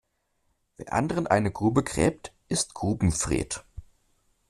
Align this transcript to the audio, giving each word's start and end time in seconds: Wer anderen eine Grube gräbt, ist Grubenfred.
Wer 0.77 0.93
anderen 0.93 1.27
eine 1.27 1.51
Grube 1.51 1.83
gräbt, 1.83 2.33
ist 2.47 2.73
Grubenfred. 2.73 3.63